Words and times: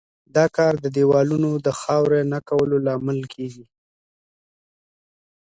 دا 0.35 0.45
کار 0.57 0.73
د 0.83 0.85
دېوالونو 0.95 1.49
د 1.65 1.67
خاوره 1.79 2.19
نه 2.33 2.39
کولو 2.49 2.77
لامل 2.85 3.19
کیږي. 3.33 3.65